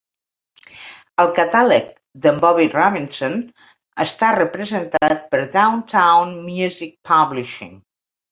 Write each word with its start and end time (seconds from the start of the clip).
El 1.23 1.27
catàleg 1.39 1.89
de"n 2.23 2.39
Bobby 2.45 2.65
Robinson 2.77 3.37
està 4.07 4.31
representat 4.37 5.21
per 5.35 5.41
Downtown 5.57 6.35
Music 6.49 6.97
Publishing. 7.13 7.77